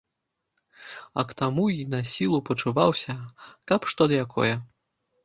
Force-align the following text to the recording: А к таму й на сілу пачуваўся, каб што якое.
А 1.21 1.25
к 1.33 1.35
таму 1.41 1.65
й 1.75 1.85
на 1.95 1.99
сілу 2.11 2.39
пачуваўся, 2.47 3.15
каб 3.73 3.87
што 3.93 4.09
якое. 4.23 4.49